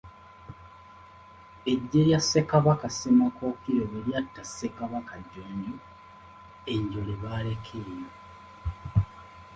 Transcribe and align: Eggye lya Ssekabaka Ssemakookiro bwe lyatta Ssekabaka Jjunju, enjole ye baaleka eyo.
Eggye 1.71 2.01
lya 2.07 2.19
Ssekabaka 2.23 2.87
Ssemakookiro 2.91 3.83
bwe 3.91 3.99
lyatta 4.05 4.41
Ssekabaka 4.45 5.13
Jjunju, 5.23 5.73
enjole 6.73 7.09
ye 7.15 7.19
baaleka 7.23 7.73
eyo. 7.87 8.07